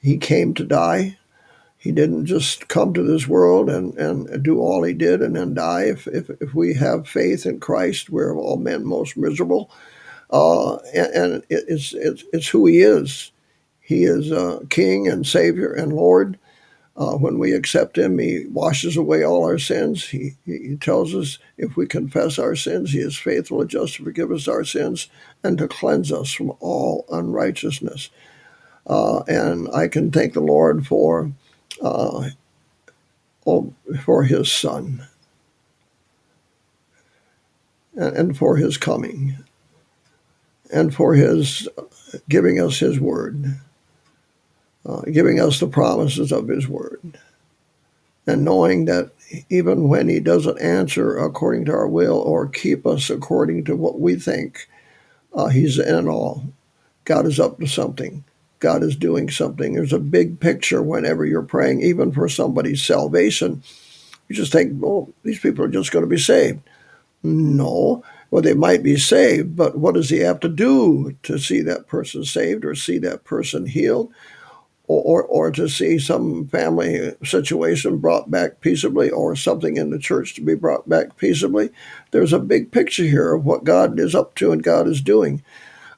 He 0.00 0.18
came 0.18 0.52
to 0.54 0.64
die. 0.64 1.18
He 1.78 1.92
didn't 1.92 2.26
just 2.26 2.68
come 2.68 2.92
to 2.94 3.02
this 3.02 3.26
world 3.26 3.68
and, 3.68 3.94
and 3.94 4.44
do 4.44 4.60
all 4.60 4.84
he 4.84 4.92
did 4.92 5.20
and 5.20 5.34
then 5.34 5.54
die. 5.54 5.86
If, 5.86 6.06
if, 6.06 6.30
if 6.40 6.54
we 6.54 6.74
have 6.74 7.08
faith 7.08 7.44
in 7.44 7.58
Christ, 7.58 8.08
we're 8.08 8.30
of 8.30 8.38
all 8.38 8.56
men 8.56 8.84
most 8.84 9.16
miserable 9.16 9.68
uh, 10.32 10.76
and, 10.94 11.44
it's, 11.50 11.94
it's, 11.94 12.24
it's 12.32 12.48
who 12.48 12.66
he 12.66 12.82
is. 12.82 13.32
He 13.80 14.04
is 14.04 14.32
uh, 14.32 14.60
King 14.70 15.08
and 15.08 15.26
Savior 15.26 15.72
and 15.74 15.92
Lord. 15.94 16.38
Uh, 16.96 17.14
when 17.14 17.38
we 17.38 17.52
accept 17.54 17.98
Him, 17.98 18.18
He 18.18 18.46
washes 18.46 18.96
away 18.96 19.24
all 19.24 19.44
our 19.44 19.58
sins. 19.58 20.08
He, 20.08 20.36
he 20.46 20.76
tells 20.76 21.14
us 21.14 21.38
if 21.58 21.76
we 21.76 21.86
confess 21.86 22.38
our 22.38 22.56
sins, 22.56 22.92
He 22.92 23.00
is 23.00 23.16
faithful 23.16 23.62
and 23.62 23.70
just 23.70 23.96
to 23.96 24.04
forgive 24.04 24.32
us 24.32 24.48
our 24.48 24.64
sins 24.64 25.08
and 25.44 25.58
to 25.58 25.68
cleanse 25.68 26.12
us 26.12 26.32
from 26.32 26.52
all 26.60 27.06
unrighteousness. 27.10 28.10
Uh, 28.86 29.20
and 29.28 29.68
I 29.74 29.88
can 29.88 30.10
thank 30.10 30.34
the 30.34 30.40
Lord 30.40 30.86
for 30.86 31.32
oh, 33.46 33.72
for 34.04 34.24
His 34.24 34.52
Son 34.52 35.06
and 37.94 38.36
for 38.36 38.56
His 38.56 38.76
coming 38.78 39.36
and 40.72 40.94
for 40.94 41.14
his 41.14 41.68
giving 42.28 42.60
us 42.60 42.78
his 42.78 42.98
word, 43.00 43.58
uh, 44.86 45.02
giving 45.02 45.40
us 45.40 45.60
the 45.60 45.66
promises 45.66 46.32
of 46.32 46.48
his 46.48 46.68
word, 46.68 47.18
and 48.26 48.44
knowing 48.44 48.86
that 48.86 49.10
even 49.48 49.88
when 49.88 50.08
he 50.08 50.20
doesn't 50.20 50.60
answer 50.60 51.16
according 51.16 51.64
to 51.66 51.72
our 51.72 51.88
will 51.88 52.18
or 52.18 52.46
keep 52.48 52.86
us 52.86 53.10
according 53.10 53.64
to 53.64 53.76
what 53.76 54.00
we 54.00 54.14
think, 54.14 54.68
uh, 55.34 55.48
he's 55.48 55.78
in 55.78 56.08
all. 56.08 56.44
God 57.04 57.26
is 57.26 57.40
up 57.40 57.58
to 57.58 57.66
something. 57.66 58.24
God 58.60 58.82
is 58.82 58.94
doing 58.94 59.28
something. 59.28 59.74
There's 59.74 59.92
a 59.92 59.98
big 59.98 60.38
picture 60.38 60.82
whenever 60.82 61.26
you're 61.26 61.42
praying, 61.42 61.82
even 61.82 62.12
for 62.12 62.28
somebody's 62.28 62.82
salvation. 62.82 63.62
You 64.28 64.36
just 64.36 64.52
think, 64.52 64.80
well, 64.80 65.08
these 65.24 65.40
people 65.40 65.64
are 65.64 65.68
just 65.68 65.90
going 65.90 66.04
to 66.04 66.08
be 66.08 66.18
saved. 66.18 66.60
No. 67.22 68.02
Well, 68.30 68.42
they 68.42 68.54
might 68.54 68.82
be 68.82 68.96
saved, 68.96 69.56
but 69.56 69.76
what 69.78 69.94
does 69.94 70.10
he 70.10 70.20
have 70.20 70.40
to 70.40 70.48
do 70.48 71.16
to 71.22 71.38
see 71.38 71.60
that 71.62 71.86
person 71.86 72.24
saved 72.24 72.64
or 72.64 72.74
see 72.74 72.98
that 72.98 73.24
person 73.24 73.66
healed? 73.66 74.12
Or, 74.88 75.22
or, 75.22 75.24
or 75.24 75.50
to 75.52 75.68
see 75.68 75.98
some 75.98 76.48
family 76.48 77.12
situation 77.24 77.98
brought 77.98 78.30
back 78.30 78.60
peaceably 78.60 79.10
or 79.10 79.36
something 79.36 79.76
in 79.76 79.90
the 79.90 79.98
church 79.98 80.34
to 80.34 80.42
be 80.42 80.54
brought 80.56 80.88
back 80.88 81.16
peaceably. 81.16 81.70
There's 82.10 82.32
a 82.32 82.40
big 82.40 82.72
picture 82.72 83.04
here 83.04 83.34
of 83.34 83.44
what 83.44 83.64
God 83.64 83.98
is 84.00 84.14
up 84.14 84.34
to 84.36 84.50
and 84.52 84.62
God 84.62 84.88
is 84.88 85.00
doing, 85.00 85.42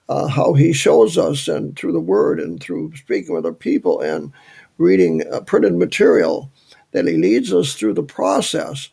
uh, 0.09 0.29
how 0.29 0.53
He 0.53 0.73
shows 0.73 1.17
us, 1.19 1.49
and 1.49 1.77
through 1.77 1.93
the 1.93 2.01
Word 2.01 2.39
and 2.41 2.61
through 2.61 2.95
speaking 2.97 3.35
with 3.35 3.47
our 3.47 3.55
people 3.55 4.01
and 4.01 4.33
reading 4.79 5.23
uh, 5.33 5.41
printed 5.41 5.75
material, 5.77 6.51
that 6.93 7.07
He 7.09 7.17
leads 7.17 7.53
us 7.53 7.75
through 7.75 7.95
the 7.95 8.03
process. 8.03 8.91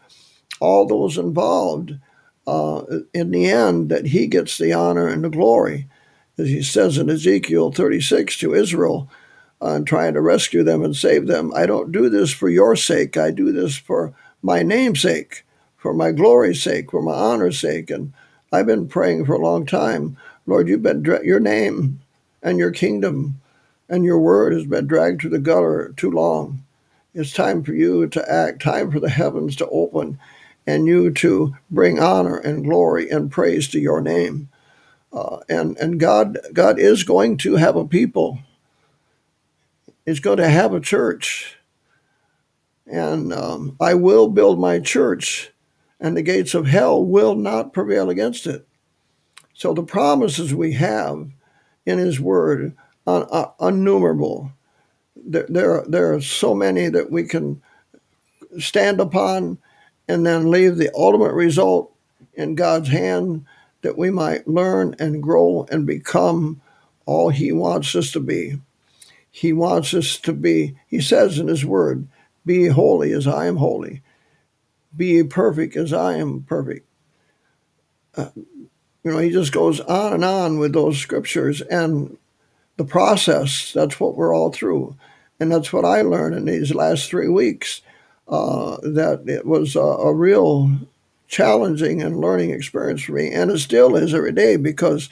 All 0.59 0.87
those 0.87 1.17
involved, 1.17 1.95
uh, 2.47 2.83
in 3.13 3.31
the 3.31 3.49
end, 3.49 3.89
that 3.89 4.07
He 4.07 4.27
gets 4.27 4.57
the 4.57 4.73
honor 4.73 5.07
and 5.07 5.23
the 5.23 5.29
glory. 5.29 5.87
As 6.37 6.47
He 6.47 6.63
says 6.63 6.97
in 6.97 7.09
Ezekiel 7.09 7.71
36 7.71 8.37
to 8.39 8.53
Israel, 8.53 9.09
on 9.61 9.85
trying 9.85 10.13
to 10.15 10.21
rescue 10.21 10.63
them 10.63 10.83
and 10.83 10.95
save 10.95 11.27
them. 11.27 11.53
I 11.55 11.65
don't 11.65 11.91
do 11.91 12.09
this 12.09 12.31
for 12.33 12.49
your 12.49 12.75
sake. 12.75 13.15
I 13.15 13.29
do 13.31 13.51
this 13.51 13.77
for 13.77 14.13
my 14.41 14.63
name's 14.63 15.01
sake, 15.01 15.45
for 15.77 15.93
my 15.93 16.11
glory's 16.11 16.63
sake, 16.63 16.91
for 16.91 17.01
my 17.01 17.13
honor's 17.13 17.59
sake. 17.59 17.91
And 17.91 18.11
I've 18.51 18.65
been 18.65 18.87
praying 18.87 19.25
for 19.25 19.33
a 19.33 19.39
long 19.39 19.65
time. 19.65 20.17
Lord, 20.47 20.67
you've 20.67 20.81
been 20.81 21.03
your 21.23 21.39
name 21.39 22.01
and 22.41 22.57
your 22.57 22.71
kingdom 22.71 23.39
and 23.87 24.03
your 24.03 24.19
word 24.19 24.53
has 24.53 24.65
been 24.65 24.87
dragged 24.87 25.21
through 25.21 25.29
the 25.29 25.39
gutter 25.39 25.93
too 25.95 26.09
long. 26.09 26.63
It's 27.13 27.33
time 27.33 27.61
for 27.61 27.73
you 27.73 28.07
to 28.07 28.31
act, 28.31 28.61
time 28.61 28.89
for 28.89 28.99
the 28.99 29.09
heavens 29.09 29.55
to 29.57 29.67
open 29.67 30.17
and 30.67 30.87
you 30.87 31.11
to 31.11 31.55
bring 31.69 31.99
honor 31.99 32.37
and 32.37 32.63
glory 32.63 33.09
and 33.09 33.31
praise 33.31 33.67
to 33.69 33.79
your 33.79 34.01
name. 34.01 34.49
Uh, 35.13 35.39
and 35.49 35.77
and 35.77 35.99
God 35.99 36.37
God 36.53 36.79
is 36.79 37.03
going 37.03 37.37
to 37.37 37.55
have 37.57 37.75
a 37.75 37.85
people 37.85 38.39
is 40.05 40.19
going 40.19 40.37
to 40.37 40.49
have 40.49 40.73
a 40.73 40.79
church. 40.79 41.57
And 42.87 43.31
um, 43.31 43.77
I 43.79 43.93
will 43.93 44.27
build 44.27 44.59
my 44.59 44.79
church, 44.79 45.51
and 45.99 46.17
the 46.17 46.21
gates 46.21 46.53
of 46.53 46.67
hell 46.67 47.03
will 47.03 47.35
not 47.35 47.73
prevail 47.73 48.09
against 48.09 48.47
it. 48.47 48.67
So 49.53 49.73
the 49.73 49.83
promises 49.83 50.53
we 50.53 50.73
have 50.73 51.29
in 51.85 51.99
His 51.99 52.19
Word 52.19 52.75
are, 53.07 53.53
innumerable. 53.61 54.51
There, 55.15 55.45
there, 55.47 55.83
there 55.87 56.13
are 56.13 56.21
so 56.21 56.53
many 56.55 56.89
that 56.89 57.11
we 57.11 57.23
can 57.23 57.61
stand 58.59 58.99
upon 58.99 59.59
and 60.11 60.25
then 60.25 60.51
leave 60.51 60.77
the 60.77 60.91
ultimate 60.93 61.33
result 61.33 61.93
in 62.33 62.55
God's 62.55 62.89
hand 62.89 63.45
that 63.81 63.97
we 63.97 64.09
might 64.11 64.47
learn 64.47 64.95
and 64.99 65.23
grow 65.23 65.65
and 65.71 65.85
become 65.85 66.61
all 67.05 67.29
He 67.29 67.51
wants 67.51 67.95
us 67.95 68.11
to 68.11 68.19
be. 68.19 68.59
He 69.31 69.53
wants 69.53 69.93
us 69.93 70.17
to 70.19 70.33
be, 70.33 70.75
he 70.87 70.99
says 70.99 71.39
in 71.39 71.47
his 71.47 71.63
word, 71.63 72.07
be 72.45 72.67
holy 72.67 73.13
as 73.13 73.27
I 73.27 73.45
am 73.45 73.57
holy. 73.57 74.01
Be 74.95 75.23
perfect 75.23 75.77
as 75.77 75.93
I 75.93 76.15
am 76.15 76.43
perfect. 76.43 76.85
Uh, 78.15 78.29
you 78.35 79.11
know, 79.11 79.19
he 79.19 79.29
just 79.29 79.53
goes 79.53 79.79
on 79.79 80.11
and 80.13 80.25
on 80.25 80.59
with 80.59 80.73
those 80.73 80.97
scriptures 80.97 81.61
and 81.61 82.17
the 82.75 82.83
process. 82.83 83.71
That's 83.71 83.99
what 84.01 84.15
we're 84.15 84.35
all 84.35 84.51
through. 84.51 84.97
And 85.39 85.49
that's 85.49 85.71
what 85.71 85.85
I 85.85 86.01
learned 86.01 86.35
in 86.35 86.45
these 86.45 86.75
last 86.75 87.09
three 87.09 87.29
weeks 87.29 87.81
uh, 88.31 88.77
that 88.81 89.23
it 89.27 89.45
was 89.45 89.75
a, 89.75 89.81
a 89.81 90.13
real 90.13 90.71
challenging 91.27 92.01
and 92.01 92.19
learning 92.19 92.51
experience 92.51 93.03
for 93.03 93.11
me. 93.13 93.31
And 93.31 93.51
it 93.51 93.59
still 93.59 93.95
is 93.95 94.13
every 94.13 94.31
day 94.31 94.55
because 94.55 95.09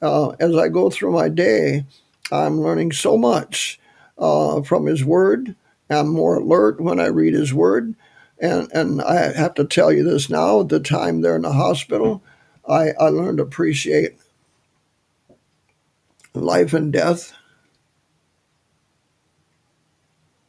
uh, 0.00 0.30
as 0.40 0.56
I 0.56 0.68
go 0.68 0.88
through 0.88 1.12
my 1.12 1.28
day, 1.28 1.84
I'm 2.32 2.60
learning 2.60 2.92
so 2.92 3.16
much 3.16 3.80
uh, 4.18 4.62
from 4.62 4.86
His 4.86 5.04
Word. 5.04 5.56
I'm 5.90 6.08
more 6.08 6.36
alert 6.36 6.80
when 6.80 7.00
I 7.00 7.06
read 7.06 7.34
His 7.34 7.52
Word. 7.52 7.94
And, 8.40 8.70
and 8.72 9.02
I 9.02 9.32
have 9.36 9.54
to 9.54 9.64
tell 9.64 9.92
you 9.92 10.02
this 10.02 10.30
now 10.30 10.62
the 10.62 10.80
time 10.80 11.20
there 11.20 11.36
in 11.36 11.42
the 11.42 11.52
hospital, 11.52 12.22
I, 12.66 12.90
I 12.98 13.08
learned 13.08 13.38
to 13.38 13.44
appreciate 13.44 14.16
life 16.32 16.72
and 16.72 16.92
death 16.92 17.32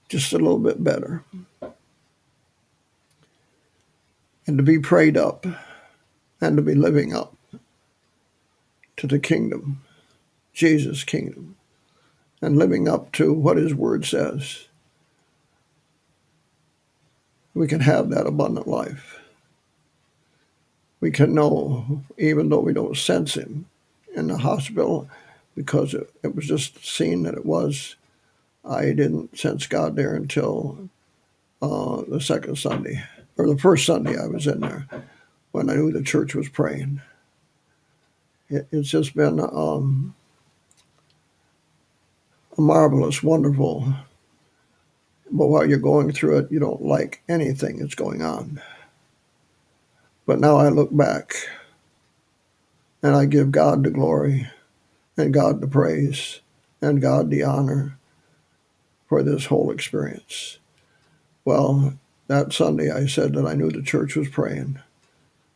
just 0.07 0.33
a 0.33 0.37
little 0.37 0.59
bit 0.59 0.83
better. 0.83 1.23
And 4.47 4.57
to 4.57 4.63
be 4.63 4.79
prayed 4.79 5.17
up 5.17 5.45
and 6.41 6.57
to 6.57 6.63
be 6.63 6.75
living 6.75 7.13
up 7.13 7.35
to 8.97 9.07
the 9.07 9.19
kingdom, 9.19 9.83
Jesus' 10.53 11.03
kingdom 11.03 11.55
and 12.41 12.57
living 12.57 12.87
up 12.87 13.11
to 13.13 13.31
what 13.31 13.57
His 13.57 13.73
Word 13.73 14.05
says, 14.05 14.67
we 17.53 17.67
can 17.67 17.81
have 17.81 18.09
that 18.09 18.25
abundant 18.27 18.67
life. 18.67 19.19
We 20.99 21.11
can 21.11 21.33
know, 21.33 22.03
even 22.17 22.49
though 22.49 22.59
we 22.59 22.73
don't 22.73 22.97
sense 22.97 23.35
Him 23.35 23.65
in 24.15 24.27
the 24.27 24.37
hospital, 24.37 25.09
because 25.55 25.93
it, 25.93 26.09
it 26.23 26.35
was 26.35 26.47
just 26.47 26.85
seen 26.85 27.23
that 27.23 27.33
it 27.33 27.45
was. 27.45 27.95
I 28.63 28.85
didn't 28.85 29.37
sense 29.37 29.67
God 29.67 29.95
there 29.95 30.15
until 30.15 30.89
uh, 31.61 32.03
the 32.07 32.21
second 32.21 32.57
Sunday, 32.57 33.03
or 33.37 33.47
the 33.47 33.57
first 33.57 33.85
Sunday 33.85 34.17
I 34.17 34.27
was 34.27 34.47
in 34.47 34.59
there, 34.61 34.87
when 35.51 35.69
I 35.69 35.75
knew 35.75 35.91
the 35.91 36.03
church 36.03 36.35
was 36.35 36.49
praying. 36.49 37.01
It, 38.49 38.67
it's 38.71 38.89
just 38.89 39.15
been 39.15 39.39
um, 39.39 40.15
marvelous, 42.57 43.23
wonderful. 43.23 43.93
But 45.31 45.47
while 45.47 45.67
you're 45.67 45.79
going 45.79 46.11
through 46.11 46.39
it, 46.39 46.51
you 46.51 46.59
don't 46.59 46.81
like 46.83 47.23
anything 47.29 47.79
that's 47.79 47.95
going 47.95 48.21
on. 48.21 48.61
But 50.25 50.39
now 50.39 50.57
I 50.57 50.69
look 50.69 50.95
back 50.95 51.35
and 53.01 53.15
I 53.15 53.25
give 53.25 53.51
God 53.51 53.83
the 53.83 53.89
glory 53.89 54.49
and 55.17 55.33
God 55.33 55.61
the 55.61 55.67
praise 55.67 56.41
and 56.81 57.01
God 57.01 57.29
the 57.29 57.43
honor 57.43 57.97
for 59.07 59.23
this 59.23 59.45
whole 59.45 59.71
experience. 59.71 60.57
Well, 61.45 61.93
that 62.31 62.53
Sunday 62.53 62.89
I 62.89 63.07
said 63.07 63.33
that 63.33 63.45
I 63.45 63.55
knew 63.55 63.69
the 63.69 63.81
church 63.81 64.15
was 64.15 64.29
praying. 64.29 64.79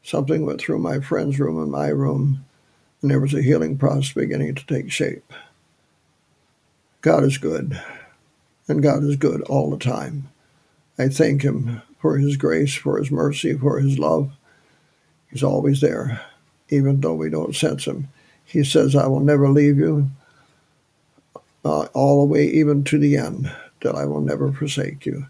Something 0.03 0.45
went 0.45 0.59
through 0.59 0.79
my 0.79 0.99
friend's 0.99 1.39
room 1.39 1.57
and 1.57 1.71
my 1.71 1.87
room, 1.87 2.43
and 3.01 3.09
there 3.09 3.21
was 3.21 3.33
a 3.33 3.41
healing 3.41 3.77
process 3.77 4.11
beginning 4.11 4.55
to 4.55 4.65
take 4.65 4.91
shape. 4.91 5.31
God 6.99 7.23
is 7.23 7.37
good, 7.37 7.81
and 8.67 8.83
God 8.83 9.05
is 9.05 9.15
good 9.15 9.39
all 9.43 9.69
the 9.69 9.77
time. 9.77 10.27
I 10.99 11.07
thank 11.07 11.43
Him 11.43 11.81
for 11.97 12.17
His 12.17 12.35
grace, 12.35 12.75
for 12.75 12.97
His 12.97 13.09
mercy, 13.09 13.57
for 13.57 13.79
His 13.79 13.97
love. 13.97 14.33
He's 15.31 15.43
always 15.43 15.79
there, 15.79 16.19
even 16.67 16.99
though 16.99 17.15
we 17.15 17.29
don't 17.29 17.55
sense 17.55 17.85
Him. 17.85 18.09
He 18.43 18.65
says, 18.65 18.97
I 18.97 19.07
will 19.07 19.21
never 19.21 19.47
leave 19.47 19.77
you 19.77 20.09
uh, 21.63 21.85
all 21.93 22.19
the 22.19 22.33
way, 22.33 22.45
even 22.47 22.83
to 22.83 22.99
the 22.99 23.15
end, 23.15 23.49
that 23.81 23.95
I 23.95 24.03
will 24.03 24.19
never 24.19 24.51
forsake 24.51 25.05
you. 25.05 25.27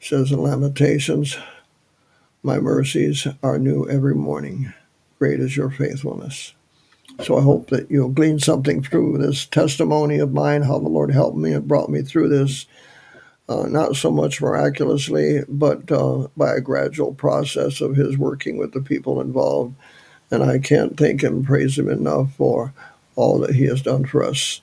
Says 0.00 0.32
in 0.32 0.42
Lamentations, 0.42 1.36
My 2.42 2.58
mercies 2.58 3.26
are 3.42 3.58
new 3.58 3.88
every 3.88 4.14
morning. 4.14 4.72
Great 5.18 5.40
is 5.40 5.56
your 5.56 5.70
faithfulness. 5.70 6.54
So 7.22 7.36
I 7.36 7.42
hope 7.42 7.68
that 7.68 7.90
you'll 7.90 8.08
glean 8.08 8.38
something 8.38 8.82
through 8.82 9.18
this 9.18 9.44
testimony 9.44 10.18
of 10.18 10.32
mine, 10.32 10.62
how 10.62 10.78
the 10.78 10.88
Lord 10.88 11.10
helped 11.10 11.36
me 11.36 11.52
and 11.52 11.68
brought 11.68 11.90
me 11.90 12.00
through 12.00 12.30
this, 12.30 12.66
uh, 13.48 13.64
not 13.64 13.94
so 13.96 14.10
much 14.10 14.40
miraculously, 14.40 15.42
but 15.46 15.92
uh, 15.92 16.28
by 16.36 16.54
a 16.54 16.60
gradual 16.62 17.12
process 17.12 17.82
of 17.82 17.96
His 17.96 18.16
working 18.16 18.56
with 18.56 18.72
the 18.72 18.80
people 18.80 19.20
involved. 19.20 19.74
And 20.30 20.42
I 20.42 20.58
can't 20.58 20.96
thank 20.96 21.22
Him, 21.22 21.44
praise 21.44 21.78
Him 21.78 21.90
enough 21.90 22.32
for 22.36 22.72
all 23.16 23.38
that 23.40 23.54
He 23.54 23.64
has 23.64 23.82
done 23.82 24.06
for 24.06 24.24
us. 24.24 24.62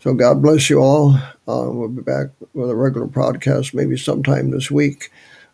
So 0.00 0.14
God 0.14 0.42
bless 0.42 0.70
you 0.70 0.80
all. 0.80 1.14
Uh, 1.46 1.68
we'll 1.70 1.88
be 1.88 2.02
back 2.02 2.28
with 2.54 2.70
a 2.70 2.76
regular 2.76 3.06
podcast 3.06 3.74
maybe 3.74 3.96
sometime 3.96 4.50
this 4.50 4.70
week. 4.70 5.10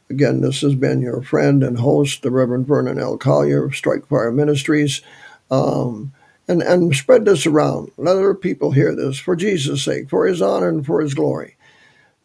Again, 0.08 0.40
this 0.40 0.60
has 0.60 0.74
been 0.76 1.00
your 1.00 1.22
friend 1.22 1.64
and 1.64 1.78
host, 1.78 2.22
the 2.22 2.30
Reverend 2.30 2.66
Vernon 2.66 2.98
L. 2.98 3.16
Collier 3.18 3.64
of 3.64 3.74
Strike 3.74 4.06
Fire 4.06 4.30
Ministries. 4.30 5.02
Um, 5.50 6.12
and, 6.48 6.62
and 6.62 6.94
spread 6.94 7.24
this 7.24 7.46
around. 7.46 7.90
Let 7.96 8.16
other 8.16 8.34
people 8.34 8.72
hear 8.72 8.94
this 8.94 9.18
for 9.18 9.34
Jesus' 9.34 9.84
sake, 9.84 10.08
for 10.08 10.26
his 10.26 10.40
honor 10.40 10.68
and 10.68 10.86
for 10.86 11.00
his 11.00 11.14
glory. 11.14 11.56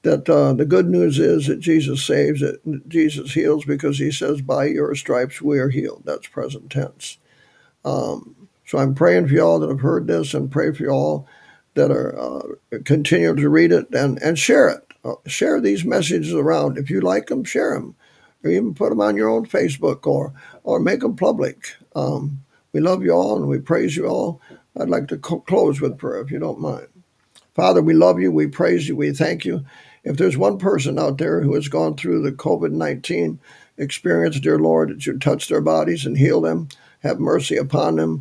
That 0.03 0.29
uh, 0.29 0.53
the 0.53 0.65
good 0.65 0.87
news 0.87 1.19
is 1.19 1.47
that 1.47 1.59
Jesus 1.59 2.03
saves, 2.03 2.41
that 2.41 2.87
Jesus 2.87 3.33
heals 3.33 3.65
because 3.65 3.99
he 3.99 4.11
says, 4.11 4.41
By 4.41 4.65
your 4.65 4.95
stripes 4.95 5.41
we 5.41 5.59
are 5.59 5.69
healed. 5.69 6.03
That's 6.05 6.27
present 6.27 6.71
tense. 6.71 7.17
Um, 7.85 8.47
so 8.65 8.77
I'm 8.77 8.95
praying 8.95 9.27
for 9.27 9.33
y'all 9.33 9.59
that 9.59 9.69
have 9.69 9.81
heard 9.81 10.07
this 10.07 10.33
and 10.33 10.51
pray 10.51 10.71
for 10.71 10.83
y'all 10.83 11.27
that 11.75 11.91
are 11.91 12.17
uh, 12.19 12.79
continue 12.85 13.35
to 13.35 13.49
read 13.49 13.71
it 13.71 13.87
and, 13.93 14.21
and 14.21 14.39
share 14.39 14.69
it. 14.69 14.87
Uh, 15.05 15.15
share 15.27 15.61
these 15.61 15.85
messages 15.85 16.33
around. 16.33 16.77
If 16.77 16.89
you 16.89 17.01
like 17.01 17.27
them, 17.27 17.43
share 17.43 17.73
them. 17.75 17.95
or 18.43 18.51
even 18.51 18.73
put 18.75 18.89
them 18.89 19.01
on 19.01 19.17
your 19.17 19.29
own 19.29 19.45
Facebook 19.47 20.07
or 20.07 20.33
or 20.63 20.79
make 20.79 21.01
them 21.01 21.15
public. 21.15 21.75
Um, 21.95 22.43
we 22.73 22.81
love 22.81 23.03
you 23.03 23.11
all 23.11 23.37
and 23.37 23.47
we 23.47 23.59
praise 23.59 23.97
you 23.97 24.07
all. 24.07 24.41
I'd 24.79 24.89
like 24.89 25.07
to 25.09 25.17
co- 25.17 25.41
close 25.41 25.81
with 25.81 25.97
prayer 25.97 26.21
if 26.21 26.31
you 26.31 26.39
don't 26.39 26.61
mind. 26.61 26.87
Father, 27.55 27.81
we 27.81 27.93
love 27.93 28.19
you, 28.19 28.31
we 28.31 28.47
praise 28.47 28.87
you, 28.87 28.95
we 28.95 29.11
thank 29.13 29.45
you. 29.45 29.65
If 30.03 30.17
there's 30.17 30.37
one 30.37 30.57
person 30.57 30.99
out 30.99 31.17
there 31.19 31.41
who 31.41 31.53
has 31.55 31.67
gone 31.67 31.97
through 31.97 32.23
the 32.23 32.31
COVID 32.31 32.71
19 32.71 33.39
experience, 33.77 34.39
dear 34.39 34.59
Lord, 34.59 34.89
that 34.89 35.05
you 35.05 35.19
touch 35.19 35.47
their 35.49 35.61
bodies 35.61 36.05
and 36.05 36.17
heal 36.17 36.41
them, 36.41 36.69
have 37.03 37.19
mercy 37.19 37.57
upon 37.57 37.97
them. 37.97 38.19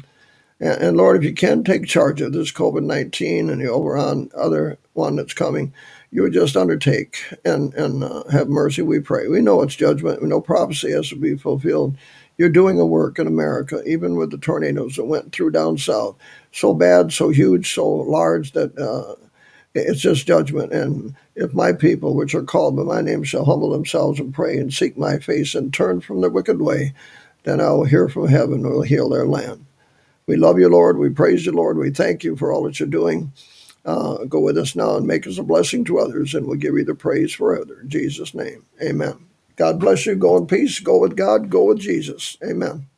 And, 0.61 0.83
and 0.83 0.97
Lord, 0.97 1.17
if 1.17 1.25
you 1.25 1.35
can 1.35 1.65
take 1.65 1.87
charge 1.87 2.21
of 2.21 2.33
this 2.33 2.53
COVID 2.53 2.85
19 2.85 3.49
and 3.49 3.61
the 3.61 3.69
over 3.69 3.97
on 3.97 4.31
other 4.37 4.79
one 4.93 5.17
that's 5.17 5.33
coming, 5.33 5.73
you 6.11 6.23
would 6.23 6.33
just 6.33 6.57
undertake 6.57 7.17
and, 7.45 7.73
and 7.75 8.05
uh, 8.05 8.25
have 8.31 8.49
mercy, 8.49 8.83
we 8.83 9.01
pray. 9.01 9.29
We 9.29 9.41
know 9.41 9.63
it's 9.63 9.75
judgment, 9.75 10.23
we 10.23 10.29
know 10.29 10.41
prophecy 10.41 10.93
has 10.93 11.09
to 11.11 11.17
be 11.17 11.37
fulfilled. 11.37 11.97
You're 12.37 12.49
doing 12.49 12.81
a 12.81 12.87
work 12.87 13.19
in 13.19 13.27
America, 13.27 13.83
even 13.85 14.17
with 14.17 14.31
the 14.31 14.39
tornadoes 14.39 14.97
that 14.97 15.05
went 15.05 15.33
through 15.33 15.51
down 15.51 15.77
south. 15.77 16.17
So 16.53 16.73
bad, 16.73 17.13
so 17.13 17.29
huge, 17.29 17.75
so 17.75 17.87
large 17.87 18.53
that 18.53 18.77
uh, 18.79 19.15
it's 19.75 20.01
just 20.01 20.27
judgment. 20.27 20.73
And 20.73 21.15
if 21.37 21.53
my 21.53 21.73
people, 21.73 22.15
which 22.15 22.35
are 22.35 22.43
called 22.43 22.77
by 22.77 22.83
my 22.83 23.03
name, 23.03 23.25
shall 23.25 23.45
humble 23.45 23.71
themselves 23.71 24.19
and 24.19 24.33
pray 24.33 24.57
and 24.57 24.73
seek 24.73 24.97
my 24.97 25.19
face 25.19 25.55
and 25.55 25.73
turn 25.73 26.01
from 26.01 26.23
their 26.23 26.31
wicked 26.31 26.63
way, 26.63 26.95
then 27.45 27.61
I 27.61 27.71
will 27.73 27.85
hear 27.85 28.09
from 28.09 28.29
heaven 28.29 28.65
and 28.65 28.71
will 28.71 28.83
heal 28.83 29.11
their 29.11 29.27
land. 29.27 29.67
We 30.31 30.37
love 30.37 30.61
you, 30.61 30.69
Lord. 30.71 30.99
We 30.99 31.11
praise 31.11 31.47
you, 31.47 31.53
Lord. 31.53 31.79
We 31.79 31.91
thank 31.91 32.25
you 32.25 32.37
for 32.37 32.53
all 32.53 32.65
that 32.65 32.81
you're 32.81 32.89
doing. 32.89 33.33
Uh, 33.85 34.25
go 34.27 34.41
with 34.41 34.59
us 34.59 34.77
now 34.77 34.97
and 34.97 35.07
make 35.07 35.27
us 35.27 35.39
a 35.39 35.45
blessing 35.45 35.85
to 35.87 35.99
others, 36.01 36.35
and 36.37 36.47
we'll 36.47 36.57
give 36.59 36.77
you 36.77 36.85
the 36.85 36.95
praise 36.95 37.33
forever. 37.35 37.81
In 37.83 37.91
Jesus' 37.91 38.35
name, 38.35 38.65
amen. 38.83 39.27
God 39.57 39.81
bless 39.81 40.07
you. 40.07 40.17
Go 40.17 40.39
in 40.39 40.47
peace. 40.47 40.81
Go 40.81 41.01
with 41.01 41.17
God. 41.17 41.51
Go 41.51 41.65
with 41.67 41.81
Jesus. 41.81 42.39
Amen. 42.45 42.90